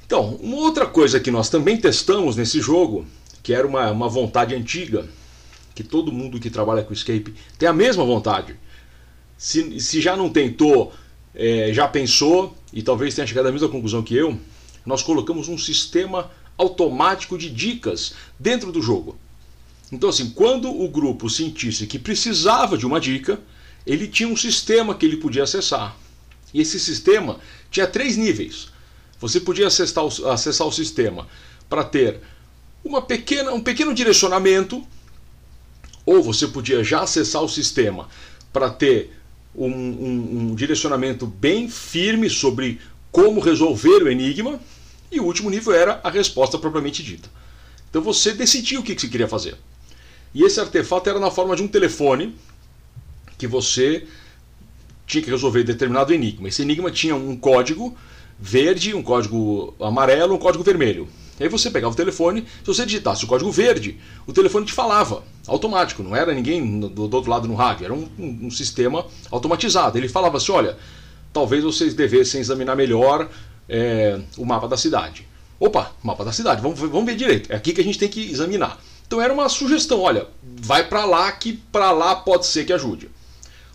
Então, 0.04 0.36
uma 0.36 0.56
outra 0.56 0.86
coisa 0.86 1.20
que 1.20 1.30
nós 1.30 1.48
também 1.48 1.76
testamos 1.76 2.36
nesse 2.36 2.60
jogo, 2.60 3.06
que 3.42 3.52
era 3.52 3.66
uma, 3.66 3.90
uma 3.90 4.08
vontade 4.08 4.54
antiga, 4.54 5.06
que 5.76 5.84
todo 5.84 6.10
mundo 6.10 6.40
que 6.40 6.48
trabalha 6.48 6.82
com 6.82 6.94
escape 6.94 7.34
tem 7.58 7.68
a 7.68 7.72
mesma 7.72 8.02
vontade. 8.02 8.56
Se, 9.36 9.78
se 9.78 10.00
já 10.00 10.16
não 10.16 10.30
tentou, 10.30 10.90
é, 11.34 11.70
já 11.70 11.86
pensou 11.86 12.56
e 12.72 12.82
talvez 12.82 13.14
tenha 13.14 13.26
chegado 13.26 13.46
à 13.46 13.52
mesma 13.52 13.68
conclusão 13.68 14.02
que 14.02 14.16
eu, 14.16 14.40
nós 14.86 15.02
colocamos 15.02 15.48
um 15.48 15.58
sistema 15.58 16.30
automático 16.56 17.36
de 17.36 17.50
dicas 17.50 18.14
dentro 18.40 18.72
do 18.72 18.80
jogo. 18.80 19.18
Então, 19.92 20.08
assim, 20.08 20.30
quando 20.30 20.70
o 20.70 20.88
grupo 20.88 21.28
sentisse 21.28 21.86
que 21.86 21.98
precisava 21.98 22.78
de 22.78 22.86
uma 22.86 22.98
dica, 22.98 23.38
ele 23.86 24.08
tinha 24.08 24.28
um 24.28 24.36
sistema 24.36 24.94
que 24.94 25.04
ele 25.04 25.18
podia 25.18 25.42
acessar. 25.42 25.94
E 26.54 26.60
esse 26.62 26.80
sistema 26.80 27.38
tinha 27.70 27.86
três 27.86 28.16
níveis. 28.16 28.68
Você 29.20 29.40
podia 29.40 29.66
acessar 29.66 30.04
o, 30.04 30.30
acessar 30.30 30.66
o 30.66 30.72
sistema 30.72 31.28
para 31.68 31.84
ter 31.84 32.20
uma 32.82 33.02
pequena, 33.02 33.52
um 33.52 33.60
pequeno 33.60 33.92
direcionamento, 33.92 34.82
ou 36.06 36.22
você 36.22 36.46
podia 36.46 36.82
já 36.84 37.02
acessar 37.02 37.42
o 37.42 37.48
sistema 37.48 38.08
para 38.52 38.70
ter 38.70 39.12
um, 39.54 39.68
um, 39.68 40.38
um 40.38 40.54
direcionamento 40.54 41.26
bem 41.26 41.68
firme 41.68 42.30
sobre 42.30 42.80
como 43.10 43.40
resolver 43.40 44.04
o 44.04 44.10
enigma. 44.10 44.60
E 45.10 45.20
o 45.20 45.24
último 45.24 45.50
nível 45.50 45.74
era 45.74 46.00
a 46.02 46.10
resposta 46.10 46.58
propriamente 46.58 47.02
dita. 47.02 47.28
Então 47.90 48.00
você 48.02 48.32
decidia 48.32 48.78
o 48.78 48.82
que 48.82 48.98
você 48.98 49.08
queria 49.08 49.28
fazer. 49.28 49.56
E 50.34 50.42
esse 50.42 50.60
artefato 50.60 51.08
era 51.08 51.18
na 51.18 51.30
forma 51.30 51.56
de 51.56 51.62
um 51.62 51.68
telefone 51.68 52.34
que 53.38 53.46
você 53.46 54.06
tinha 55.06 55.22
que 55.22 55.30
resolver 55.30 55.62
determinado 55.64 56.12
enigma. 56.12 56.48
Esse 56.48 56.62
enigma 56.62 56.90
tinha 56.90 57.14
um 57.14 57.36
código 57.36 57.96
verde, 58.38 58.94
um 58.94 59.02
código 59.02 59.74
amarelo, 59.80 60.34
um 60.34 60.38
código 60.38 60.62
vermelho. 60.62 61.08
E 61.38 61.44
aí 61.44 61.48
você 61.48 61.70
pegava 61.70 61.92
o 61.92 61.96
telefone, 61.96 62.42
se 62.42 62.66
você 62.66 62.84
digitasse 62.84 63.24
o 63.24 63.28
código 63.28 63.50
verde, 63.50 63.98
o 64.26 64.32
telefone 64.32 64.66
te 64.66 64.72
falava, 64.72 65.22
automático, 65.46 66.02
não 66.02 66.14
era 66.14 66.34
ninguém 66.34 66.80
do, 66.80 67.02
outro 67.14 67.30
lado 67.30 67.46
no 67.46 67.54
rádio, 67.54 67.84
era 67.84 67.94
um, 67.94 68.08
um, 68.18 68.46
um 68.46 68.50
sistema 68.50 69.06
automatizado. 69.30 69.96
Ele 69.96 70.08
falava 70.08 70.36
assim: 70.36 70.52
olha, 70.52 70.76
talvez 71.32 71.62
vocês 71.62 71.94
devessem 71.94 72.40
examinar 72.40 72.74
melhor 72.76 73.28
é, 73.68 74.20
o 74.36 74.44
mapa 74.44 74.68
da 74.68 74.76
cidade. 74.76 75.26
Opa, 75.58 75.92
mapa 76.02 76.24
da 76.24 76.32
cidade, 76.32 76.60
vamos, 76.60 76.78
vamos 76.78 77.06
ver 77.06 77.16
direito. 77.16 77.50
É 77.50 77.56
aqui 77.56 77.72
que 77.72 77.80
a 77.80 77.84
gente 77.84 77.98
tem 77.98 78.08
que 78.08 78.30
examinar. 78.30 78.78
Então 79.06 79.20
era 79.20 79.32
uma 79.32 79.48
sugestão, 79.48 80.00
olha, 80.00 80.26
vai 80.42 80.86
para 80.86 81.04
lá 81.04 81.30
que 81.32 81.52
para 81.52 81.92
lá 81.92 82.16
pode 82.16 82.46
ser 82.46 82.64
que 82.64 82.72
ajude. 82.72 83.08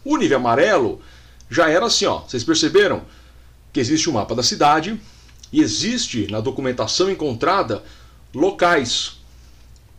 O 0.04 0.18
nível 0.18 0.38
amarelo 0.38 1.02
já 1.50 1.70
era 1.70 1.86
assim, 1.86 2.06
ó. 2.06 2.20
Vocês 2.20 2.44
perceberam 2.44 3.02
que 3.72 3.80
existe 3.80 4.10
o 4.10 4.12
um 4.12 4.16
mapa 4.16 4.36
da 4.36 4.44
cidade 4.44 5.00
e 5.52 5.62
existe 5.62 6.28
na 6.30 6.40
documentação 6.42 7.10
encontrada 7.10 7.84
locais 8.34 9.20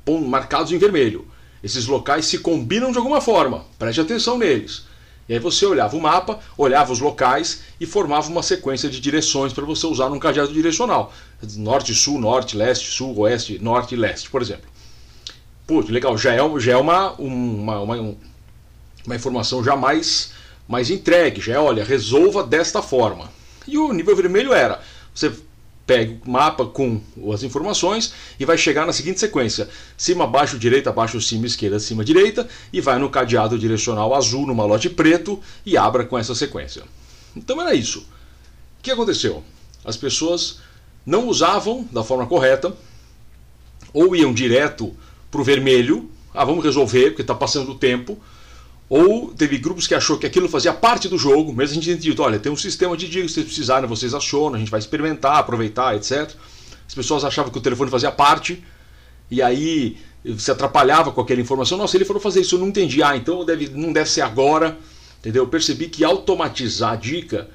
marcados 0.06 0.72
em 0.72 0.78
vermelho. 0.78 1.26
Esses 1.62 1.86
locais 1.86 2.26
se 2.26 2.38
combinam 2.38 2.90
de 2.90 2.98
alguma 2.98 3.20
forma. 3.20 3.64
Preste 3.78 4.00
atenção 4.00 4.38
neles. 4.38 4.84
E 5.28 5.34
aí 5.34 5.38
você 5.38 5.64
olhava 5.64 5.96
o 5.96 6.00
mapa, 6.00 6.40
olhava 6.58 6.92
os 6.92 7.00
locais 7.00 7.62
e 7.80 7.86
formava 7.86 8.28
uma 8.28 8.42
sequência 8.42 8.88
de 8.88 9.00
direções 9.00 9.52
para 9.52 9.64
você 9.64 9.86
usar 9.86 10.08
num 10.08 10.18
cadeado 10.18 10.52
direcional. 10.52 11.12
Norte, 11.56 11.94
sul, 11.94 12.18
norte, 12.18 12.56
leste, 12.56 12.90
sul, 12.90 13.16
oeste, 13.18 13.58
norte 13.60 13.94
e 13.94 13.98
leste, 13.98 14.28
por 14.28 14.42
exemplo. 14.42 14.68
Putz, 15.66 15.88
legal, 15.90 16.18
já 16.18 16.34
é, 16.34 16.58
já 16.58 16.72
é 16.72 16.76
uma, 16.76 17.12
uma, 17.12 17.80
uma, 17.80 18.16
uma 19.06 19.16
informação 19.16 19.62
já 19.62 19.76
mais 19.76 20.32
mais 20.68 20.90
entregue, 20.90 21.40
já 21.40 21.54
é, 21.54 21.58
olha, 21.58 21.84
resolva 21.84 22.42
desta 22.42 22.80
forma. 22.80 23.30
E 23.66 23.76
o 23.76 23.92
nível 23.92 24.16
vermelho 24.16 24.52
era, 24.52 24.80
você 25.14 25.32
pega 25.92 26.18
o 26.24 26.30
mapa 26.30 26.64
com 26.64 27.02
as 27.32 27.42
informações 27.42 28.14
e 28.40 28.46
vai 28.46 28.56
chegar 28.56 28.86
na 28.86 28.92
seguinte 28.94 29.20
sequência: 29.20 29.68
cima, 29.96 30.26
baixo, 30.26 30.58
direita, 30.58 30.90
baixo, 30.90 31.20
cima, 31.20 31.46
esquerda, 31.46 31.78
cima, 31.78 32.02
direita, 32.02 32.48
e 32.72 32.80
vai 32.80 32.98
no 32.98 33.10
cadeado 33.10 33.58
direcional 33.58 34.14
azul, 34.14 34.46
no 34.46 34.54
malote 34.54 34.88
preto, 34.88 35.38
e 35.66 35.76
abra 35.76 36.04
com 36.06 36.18
essa 36.18 36.34
sequência. 36.34 36.82
Então 37.36 37.60
era 37.60 37.74
isso. 37.74 38.00
O 38.78 38.82
que 38.82 38.90
aconteceu? 38.90 39.44
As 39.84 39.96
pessoas 39.96 40.60
não 41.04 41.28
usavam 41.28 41.86
da 41.92 42.02
forma 42.02 42.26
correta, 42.26 42.74
ou 43.92 44.16
iam 44.16 44.32
direto 44.32 44.96
para 45.30 45.40
o 45.40 45.44
vermelho, 45.44 46.10
ah, 46.32 46.44
vamos 46.44 46.64
resolver, 46.64 47.10
porque 47.10 47.22
está 47.22 47.34
passando 47.34 47.72
o 47.72 47.78
tempo, 47.78 48.18
ou 48.94 49.28
teve 49.32 49.56
grupos 49.56 49.86
que 49.86 49.94
achou 49.94 50.18
que 50.18 50.26
aquilo 50.26 50.50
fazia 50.50 50.70
parte 50.70 51.08
do 51.08 51.16
jogo, 51.16 51.50
mesmo 51.50 51.72
a 51.72 51.74
gente 51.76 51.90
entendido, 51.90 52.22
olha, 52.22 52.38
tem 52.38 52.52
um 52.52 52.56
sistema 52.56 52.94
de 52.94 53.08
dicas, 53.08 53.30
se 53.30 53.36
vocês 53.36 53.46
precisarem, 53.46 53.88
vocês 53.88 54.12
acionam, 54.12 54.56
a 54.56 54.58
gente 54.58 54.70
vai 54.70 54.78
experimentar, 54.78 55.38
aproveitar, 55.38 55.96
etc. 55.96 56.30
As 56.86 56.94
pessoas 56.94 57.24
achavam 57.24 57.50
que 57.50 57.56
o 57.56 57.60
telefone 57.62 57.90
fazia 57.90 58.12
parte, 58.12 58.62
e 59.30 59.40
aí 59.40 59.96
se 60.36 60.50
atrapalhava 60.50 61.10
com 61.10 61.22
aquela 61.22 61.40
informação. 61.40 61.78
Nossa, 61.78 61.96
ele 61.96 62.04
falou 62.04 62.20
fazer 62.20 62.42
isso, 62.42 62.56
eu 62.56 62.58
não 62.58 62.68
entendi. 62.68 63.02
Ah, 63.02 63.16
então 63.16 63.46
deve, 63.46 63.70
não 63.70 63.94
deve 63.94 64.10
ser 64.10 64.20
agora. 64.20 64.76
Entendeu? 65.20 65.44
Eu 65.44 65.48
percebi 65.48 65.88
que 65.88 66.04
automatizar 66.04 66.92
a 66.92 66.96
dica 66.96 67.48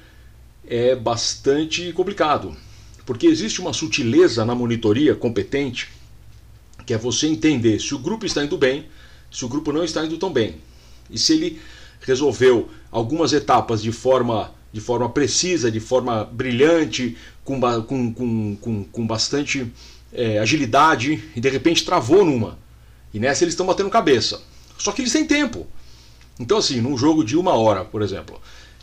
é 0.66 0.96
bastante 0.96 1.92
complicado. 1.92 2.56
Porque 3.06 3.28
existe 3.28 3.60
uma 3.60 3.72
sutileza 3.72 4.44
na 4.44 4.56
monitoria 4.56 5.14
competente, 5.14 5.88
que 6.84 6.92
é 6.92 6.98
você 6.98 7.28
entender 7.28 7.78
se 7.78 7.94
o 7.94 7.98
grupo 8.00 8.26
está 8.26 8.44
indo 8.44 8.58
bem, 8.58 8.86
se 9.30 9.44
o 9.44 9.48
grupo 9.48 9.70
não 9.72 9.84
está 9.84 10.04
indo 10.04 10.18
tão 10.18 10.32
bem. 10.32 10.56
E 11.10 11.18
se 11.18 11.32
ele 11.34 11.60
resolveu 12.00 12.68
algumas 12.90 13.32
etapas 13.32 13.82
de 13.82 13.92
forma, 13.92 14.52
de 14.72 14.80
forma 14.80 15.08
precisa, 15.08 15.70
de 15.70 15.80
forma 15.80 16.24
brilhante, 16.24 17.16
com, 17.44 17.60
com, 17.82 18.14
com, 18.60 18.84
com, 18.84 19.06
bastante 19.06 19.72
é, 20.12 20.38
agilidade, 20.38 21.24
e 21.34 21.40
de 21.40 21.48
repente 21.48 21.84
travou 21.84 22.24
numa. 22.24 22.58
E 23.12 23.18
nessa 23.18 23.44
eles 23.44 23.54
estão 23.54 23.66
batendo 23.66 23.90
cabeça. 23.90 24.40
Só 24.78 24.92
que 24.92 25.02
eles 25.02 25.12
têm 25.12 25.26
tempo. 25.26 25.66
Então, 26.38 26.58
assim, 26.58 26.80
num 26.80 26.96
jogo 26.96 27.24
de 27.24 27.36
uma 27.36 27.54
hora, 27.54 27.84
por 27.84 28.00
exemplo, 28.00 28.40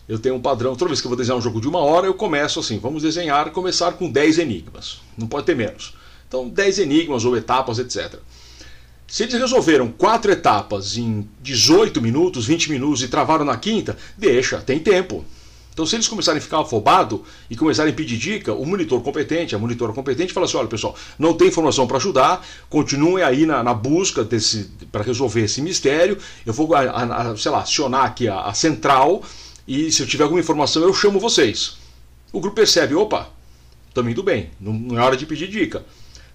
eu 0.07 0.19
tenho 0.19 0.35
um 0.35 0.41
padrão. 0.41 0.75
Toda 0.75 0.89
vez 0.89 0.99
que 0.99 1.07
eu 1.07 1.09
vou 1.09 1.17
desenhar 1.17 1.37
um 1.37 1.41
jogo 1.41 1.61
de 1.61 1.67
uma 1.67 1.79
hora, 1.79 2.05
eu 2.05 2.13
começo 2.13 2.59
assim: 2.59 2.77
vamos 2.79 3.03
desenhar, 3.03 3.51
começar 3.51 3.93
com 3.93 4.09
10 4.09 4.39
enigmas. 4.39 5.01
Não 5.17 5.27
pode 5.27 5.45
ter 5.45 5.55
menos. 5.55 5.95
Então, 6.27 6.49
10 6.49 6.79
enigmas 6.79 7.23
ou 7.23 7.37
etapas, 7.37 7.79
etc. 7.79 8.19
Se 9.07 9.23
eles 9.23 9.35
resolveram 9.35 9.87
quatro 9.89 10.31
etapas 10.31 10.97
em 10.97 11.27
18 11.41 12.01
minutos, 12.01 12.45
20 12.45 12.71
minutos 12.71 13.03
e 13.03 13.07
travaram 13.07 13.45
na 13.45 13.55
quinta, 13.57 13.97
deixa, 14.17 14.59
tem 14.59 14.79
tempo. 14.79 15.23
Então, 15.75 15.85
se 15.85 15.95
eles 15.95 16.07
começarem 16.07 16.39
a 16.39 16.41
ficar 16.41 16.61
afobados 16.61 17.19
e 17.49 17.55
começarem 17.55 17.91
a 17.91 17.95
pedir 17.95 18.17
dica, 18.17 18.53
o 18.53 18.65
monitor 18.65 19.01
competente, 19.01 19.53
a 19.53 19.59
monitora 19.59 19.91
competente, 19.91 20.31
fala 20.31 20.45
assim: 20.45 20.55
olha, 20.55 20.69
pessoal, 20.69 20.95
não 21.19 21.33
tem 21.33 21.49
informação 21.49 21.85
para 21.85 21.97
ajudar, 21.97 22.47
continuem 22.69 23.21
aí 23.21 23.45
na, 23.45 23.61
na 23.61 23.73
busca 23.73 24.25
para 24.89 25.03
resolver 25.03 25.41
esse 25.41 25.61
mistério. 25.61 26.17
Eu 26.45 26.53
vou, 26.53 26.73
a, 26.73 27.31
a, 27.31 27.37
sei 27.37 27.51
lá, 27.51 27.59
acionar 27.59 28.05
aqui 28.05 28.25
a, 28.29 28.39
a 28.43 28.53
central 28.53 29.21
e 29.67 29.91
se 29.91 30.01
eu 30.01 30.07
tiver 30.07 30.23
alguma 30.23 30.39
informação, 30.39 30.81
eu 30.81 30.93
chamo 30.93 31.19
vocês. 31.19 31.75
O 32.31 32.39
grupo 32.39 32.55
percebe: 32.55 32.95
opa, 32.95 33.29
estamos 33.89 34.09
indo 34.09 34.23
bem, 34.23 34.51
não 34.59 34.97
é 34.97 35.01
hora 35.01 35.17
de 35.17 35.25
pedir 35.25 35.49
dica. 35.49 35.83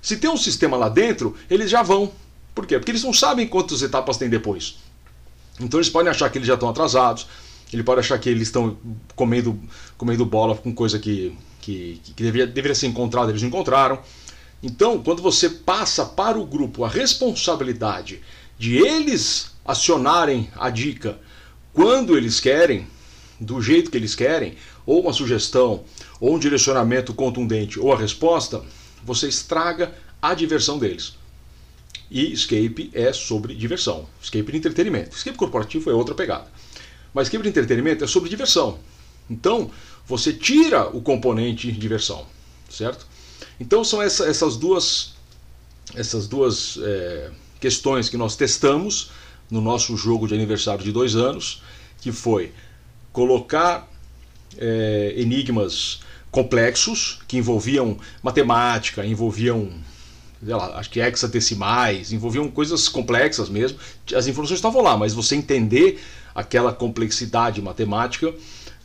Se 0.02 0.18
tem 0.18 0.28
um 0.28 0.36
sistema 0.36 0.76
lá 0.76 0.90
dentro, 0.90 1.34
eles 1.48 1.70
já 1.70 1.82
vão. 1.82 2.12
Por 2.54 2.66
quê? 2.66 2.78
Porque 2.78 2.90
eles 2.90 3.04
não 3.04 3.12
sabem 3.12 3.46
quantas 3.46 3.82
etapas 3.82 4.16
tem 4.16 4.28
depois. 4.28 4.78
Então 5.60 5.78
eles 5.78 5.90
podem 5.90 6.10
achar 6.10 6.30
que 6.30 6.38
eles 6.38 6.48
já 6.48 6.54
estão 6.54 6.68
atrasados, 6.68 7.26
ele 7.72 7.82
pode 7.82 8.00
achar 8.00 8.18
que 8.18 8.28
eles 8.28 8.48
estão 8.48 8.76
comendo, 9.14 9.58
comendo 9.96 10.24
bola 10.24 10.56
com 10.56 10.74
coisa 10.74 10.98
que, 10.98 11.36
que, 11.60 12.00
que 12.02 12.22
deveria, 12.22 12.46
deveria 12.46 12.74
ser 12.74 12.86
encontrada, 12.86 13.30
eles 13.30 13.42
não 13.42 13.48
encontraram. 13.48 13.98
Então, 14.62 15.02
quando 15.02 15.22
você 15.22 15.48
passa 15.48 16.04
para 16.04 16.38
o 16.38 16.46
grupo 16.46 16.84
a 16.84 16.88
responsabilidade 16.88 18.20
de 18.58 18.76
eles 18.76 19.52
acionarem 19.64 20.50
a 20.56 20.68
dica 20.68 21.18
quando 21.72 22.16
eles 22.16 22.40
querem, 22.40 22.86
do 23.38 23.62
jeito 23.62 23.90
que 23.90 23.96
eles 23.96 24.14
querem, 24.14 24.56
ou 24.84 25.00
uma 25.00 25.12
sugestão, 25.12 25.84
ou 26.20 26.34
um 26.34 26.38
direcionamento 26.38 27.14
contundente, 27.14 27.78
ou 27.78 27.92
a 27.92 27.96
resposta, 27.96 28.62
você 29.04 29.28
estraga 29.28 29.94
a 30.20 30.34
diversão 30.34 30.78
deles. 30.78 31.14
E 32.10 32.32
escape 32.32 32.90
é 32.92 33.12
sobre 33.12 33.54
diversão. 33.54 34.06
Escape 34.20 34.50
de 34.50 34.58
entretenimento. 34.58 35.16
Escape 35.16 35.38
corporativo 35.38 35.90
é 35.90 35.94
outra 35.94 36.14
pegada. 36.14 36.46
Mas 37.14 37.28
escape 37.28 37.44
de 37.44 37.50
entretenimento 37.50 38.04
é 38.04 38.06
sobre 38.06 38.28
diversão. 38.28 38.78
Então, 39.28 39.70
você 40.06 40.32
tira 40.32 40.88
o 40.88 41.00
componente 41.00 41.70
diversão, 41.70 42.26
certo? 42.68 43.06
Então 43.60 43.84
são 43.84 44.02
essa, 44.02 44.26
essas 44.26 44.56
duas, 44.56 45.14
essas 45.94 46.26
duas 46.26 46.78
é, 46.82 47.30
questões 47.60 48.08
que 48.08 48.16
nós 48.16 48.34
testamos 48.34 49.10
no 49.50 49.60
nosso 49.60 49.96
jogo 49.96 50.26
de 50.26 50.34
aniversário 50.34 50.82
de 50.82 50.90
dois 50.90 51.14
anos, 51.14 51.62
que 52.00 52.10
foi 52.10 52.52
colocar 53.12 53.88
é, 54.58 55.14
enigmas 55.16 56.00
complexos 56.30 57.20
que 57.28 57.36
envolviam 57.36 57.98
matemática, 58.22 59.04
envolviam 59.04 59.70
lá, 60.42 60.78
acho 60.78 60.90
que 60.90 61.00
hexadecimais, 61.00 62.12
envolviam 62.12 62.48
coisas 62.50 62.88
complexas 62.88 63.48
mesmo. 63.48 63.78
As 64.14 64.26
informações 64.26 64.58
estavam 64.58 64.82
lá, 64.82 64.96
mas 64.96 65.12
você 65.12 65.36
entender 65.36 66.00
aquela 66.34 66.72
complexidade 66.72 67.60
matemática, 67.60 68.32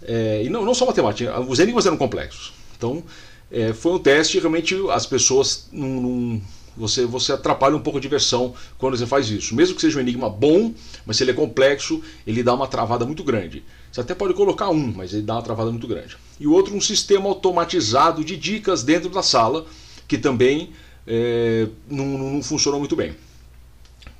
é, 0.03 0.43
e 0.43 0.49
não, 0.49 0.65
não 0.65 0.73
só 0.73 0.85
matemática, 0.85 1.39
os 1.39 1.59
enigmas 1.59 1.85
eram 1.85 1.97
complexos. 1.97 2.53
Então, 2.77 3.03
é, 3.51 3.73
foi 3.73 3.93
um 3.93 3.99
teste, 3.99 4.39
realmente 4.39 4.75
as 4.91 5.05
pessoas 5.05 5.69
não, 5.71 5.87
não, 5.87 6.41
você, 6.75 7.05
você 7.05 7.31
atrapalha 7.31 7.75
um 7.75 7.79
pouco 7.79 7.97
a 7.97 8.01
diversão 8.01 8.53
quando 8.77 8.97
você 8.97 9.05
faz 9.05 9.29
isso. 9.29 9.55
Mesmo 9.55 9.75
que 9.75 9.81
seja 9.81 9.97
um 9.97 10.01
enigma 10.01 10.29
bom, 10.29 10.73
mas 11.05 11.17
se 11.17 11.23
ele 11.23 11.31
é 11.31 11.33
complexo, 11.33 12.01
ele 12.27 12.43
dá 12.43 12.53
uma 12.53 12.67
travada 12.67 13.05
muito 13.05 13.23
grande. 13.23 13.63
Você 13.91 14.01
até 14.01 14.13
pode 14.13 14.33
colocar 14.33 14.69
um, 14.69 14.93
mas 14.93 15.13
ele 15.13 15.23
dá 15.23 15.35
uma 15.35 15.41
travada 15.41 15.71
muito 15.71 15.87
grande. 15.87 16.17
E 16.39 16.45
o 16.45 16.51
outro, 16.51 16.75
um 16.75 16.81
sistema 16.81 17.29
automatizado 17.29 18.23
de 18.23 18.35
dicas 18.35 18.83
dentro 18.83 19.09
da 19.09 19.23
sala, 19.23 19.65
que 20.07 20.17
também 20.17 20.71
é, 21.07 21.67
não, 21.89 22.05
não 22.05 22.43
funcionou 22.43 22.79
muito 22.79 22.95
bem. 22.95 23.15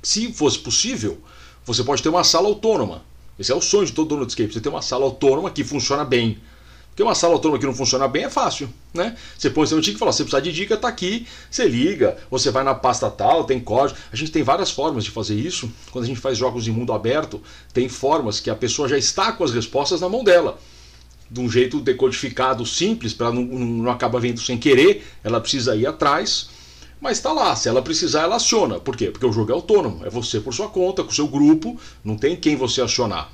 Se 0.02 0.32
fosse 0.32 0.58
possível, 0.58 1.20
você 1.64 1.82
pode 1.82 2.02
ter 2.02 2.08
uma 2.08 2.24
sala 2.24 2.46
autônoma. 2.48 3.04
Esse 3.38 3.52
é 3.52 3.54
o 3.54 3.60
sonho 3.60 3.86
de 3.86 3.92
todo 3.92 4.08
dono 4.08 4.26
de 4.26 4.34
você 4.34 4.60
ter 4.60 4.68
uma 4.68 4.82
sala 4.82 5.04
autônoma 5.04 5.50
que 5.50 5.64
funciona 5.64 6.04
bem. 6.04 6.38
Porque 6.96 7.02
uma 7.02 7.14
sala 7.14 7.34
autônoma 7.34 7.58
que 7.58 7.66
não 7.66 7.74
funciona 7.74 8.08
bem 8.08 8.24
é 8.24 8.30
fácil, 8.30 8.70
né? 8.94 9.14
Você 9.36 9.50
põe 9.50 9.66
seu 9.66 9.76
antigo 9.76 9.96
e 9.96 9.98
fala, 9.98 10.12
você 10.12 10.24
precisa 10.24 10.40
de 10.40 10.50
dica, 10.50 10.78
tá 10.78 10.88
aqui, 10.88 11.26
você 11.50 11.68
liga, 11.68 12.16
você 12.30 12.50
vai 12.50 12.64
na 12.64 12.74
pasta 12.74 13.10
tal, 13.10 13.44
tem 13.44 13.60
código. 13.60 13.98
A 14.10 14.16
gente 14.16 14.32
tem 14.32 14.42
várias 14.42 14.70
formas 14.70 15.04
de 15.04 15.10
fazer 15.10 15.34
isso. 15.34 15.70
Quando 15.90 16.04
a 16.04 16.06
gente 16.06 16.18
faz 16.18 16.38
jogos 16.38 16.66
em 16.66 16.70
mundo 16.70 16.94
aberto, 16.94 17.42
tem 17.74 17.86
formas 17.86 18.40
que 18.40 18.48
a 18.48 18.54
pessoa 18.54 18.88
já 18.88 18.96
está 18.96 19.30
com 19.32 19.44
as 19.44 19.52
respostas 19.52 20.00
na 20.00 20.08
mão 20.08 20.24
dela 20.24 20.58
de 21.30 21.40
um 21.40 21.50
jeito 21.50 21.80
decodificado 21.80 22.64
simples, 22.64 23.12
para 23.12 23.30
não, 23.30 23.42
não, 23.42 23.66
não 23.66 23.90
acabar 23.90 24.20
vendo 24.20 24.40
sem 24.40 24.56
querer, 24.56 25.04
ela 25.22 25.40
precisa 25.40 25.76
ir 25.76 25.86
atrás. 25.86 26.48
Mas 27.00 27.18
está 27.18 27.32
lá, 27.32 27.54
se 27.54 27.68
ela 27.68 27.82
precisar, 27.82 28.22
ela 28.22 28.36
aciona. 28.36 28.80
Por 28.80 28.96
quê? 28.96 29.10
Porque 29.10 29.26
o 29.26 29.32
jogo 29.32 29.50
é 29.50 29.54
autônomo, 29.54 30.04
é 30.04 30.10
você 30.10 30.40
por 30.40 30.54
sua 30.54 30.68
conta, 30.68 31.04
com 31.04 31.10
o 31.10 31.14
seu 31.14 31.28
grupo, 31.28 31.78
não 32.02 32.16
tem 32.16 32.36
quem 32.36 32.56
você 32.56 32.80
acionar. 32.80 33.30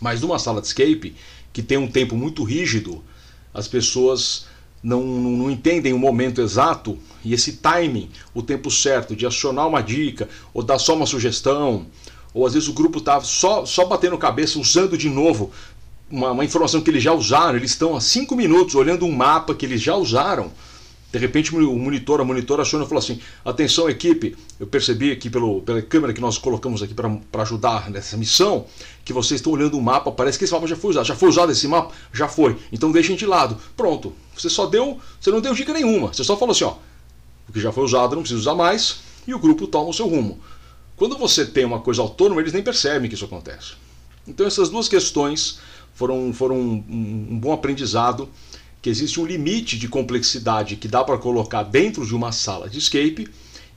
Mas 0.00 0.22
numa 0.22 0.38
sala 0.38 0.60
de 0.60 0.66
escape, 0.68 1.14
que 1.52 1.62
tem 1.62 1.78
um 1.78 1.86
tempo 1.86 2.16
muito 2.16 2.42
rígido, 2.42 3.02
as 3.52 3.68
pessoas 3.68 4.46
não, 4.82 5.02
não, 5.02 5.30
não, 5.30 5.50
entendem 5.50 5.92
o 5.92 5.98
momento 5.98 6.40
exato 6.40 6.98
e 7.24 7.34
esse 7.34 7.52
timing, 7.58 8.10
o 8.34 8.42
tempo 8.42 8.70
certo 8.70 9.14
de 9.14 9.26
acionar 9.26 9.68
uma 9.68 9.82
dica, 9.82 10.28
ou 10.52 10.62
dar 10.62 10.78
só 10.78 10.96
uma 10.96 11.06
sugestão, 11.06 11.86
ou 12.34 12.46
às 12.46 12.54
vezes 12.54 12.68
o 12.68 12.72
grupo 12.72 12.98
está 12.98 13.20
só, 13.20 13.64
só 13.66 13.84
batendo 13.84 14.16
cabeça, 14.18 14.58
usando 14.58 14.96
de 14.96 15.08
novo 15.08 15.52
uma, 16.10 16.32
uma 16.32 16.44
informação 16.44 16.80
que 16.80 16.90
eles 16.90 17.02
já 17.02 17.12
usaram, 17.12 17.56
eles 17.56 17.70
estão 17.70 17.94
há 17.94 18.00
cinco 18.00 18.34
minutos 18.34 18.74
olhando 18.74 19.06
um 19.06 19.12
mapa 19.12 19.54
que 19.54 19.66
eles 19.66 19.80
já 19.80 19.94
usaram 19.94 20.50
de 21.12 21.18
repente 21.18 21.54
o 21.54 21.78
monitor, 21.78 22.22
a 22.22 22.24
monitora 22.24 22.62
achou 22.62 22.80
e 22.80 22.86
falou 22.86 22.98
assim: 22.98 23.20
atenção, 23.44 23.88
equipe, 23.88 24.34
eu 24.58 24.66
percebi 24.66 25.12
aqui 25.12 25.28
pelo, 25.28 25.60
pela 25.60 25.82
câmera 25.82 26.14
que 26.14 26.22
nós 26.22 26.38
colocamos 26.38 26.82
aqui 26.82 26.94
para 26.94 27.42
ajudar 27.42 27.90
nessa 27.90 28.16
missão, 28.16 28.64
que 29.04 29.12
vocês 29.12 29.38
estão 29.38 29.52
olhando 29.52 29.76
o 29.76 29.82
mapa, 29.82 30.10
parece 30.10 30.38
que 30.38 30.44
esse 30.44 30.52
mapa 30.54 30.66
já 30.66 30.74
foi 30.74 30.90
usado. 30.90 31.04
Já 31.04 31.14
foi 31.14 31.28
usado 31.28 31.52
esse 31.52 31.68
mapa? 31.68 31.92
Já 32.14 32.28
foi. 32.28 32.56
Então 32.72 32.90
deixem 32.90 33.14
de 33.14 33.26
lado. 33.26 33.58
Pronto. 33.76 34.14
Você 34.34 34.48
só 34.48 34.64
deu, 34.64 34.98
você 35.20 35.30
não 35.30 35.42
deu 35.42 35.52
dica 35.52 35.74
nenhuma. 35.74 36.14
Você 36.14 36.24
só 36.24 36.34
falou 36.34 36.52
assim: 36.52 36.64
ó, 36.64 36.76
o 37.46 37.52
que 37.52 37.60
já 37.60 37.70
foi 37.70 37.84
usado 37.84 38.14
não 38.14 38.22
precisa 38.22 38.40
usar 38.40 38.54
mais, 38.54 39.00
e 39.26 39.34
o 39.34 39.38
grupo 39.38 39.66
toma 39.66 39.90
o 39.90 39.92
seu 39.92 40.08
rumo. 40.08 40.40
Quando 40.96 41.18
você 41.18 41.44
tem 41.44 41.66
uma 41.66 41.80
coisa 41.80 42.00
autônoma, 42.00 42.40
eles 42.40 42.54
nem 42.54 42.62
percebem 42.62 43.10
que 43.10 43.14
isso 43.14 43.26
acontece. 43.26 43.74
Então 44.26 44.46
essas 44.46 44.70
duas 44.70 44.88
questões 44.88 45.58
foram, 45.92 46.32
foram 46.32 46.56
um, 46.56 46.84
um 47.32 47.38
bom 47.38 47.52
aprendizado 47.52 48.30
que 48.82 48.90
existe 48.90 49.20
um 49.20 49.24
limite 49.24 49.78
de 49.78 49.86
complexidade 49.86 50.74
que 50.74 50.88
dá 50.88 51.04
para 51.04 51.16
colocar 51.16 51.62
dentro 51.62 52.04
de 52.04 52.14
uma 52.16 52.32
sala 52.32 52.68
de 52.68 52.78
escape 52.78 53.28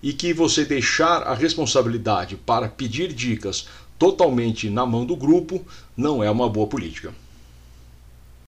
e 0.02 0.12
que 0.12 0.34
você 0.34 0.66
deixar 0.66 1.22
a 1.22 1.36
responsabilidade 1.36 2.36
para 2.36 2.68
pedir 2.68 3.14
dicas 3.14 3.68
totalmente 4.00 4.68
na 4.68 4.84
mão 4.84 5.06
do 5.06 5.16
grupo 5.16 5.64
não 5.96 6.24
é 6.24 6.30
uma 6.30 6.50
boa 6.50 6.68
política. 6.68 7.14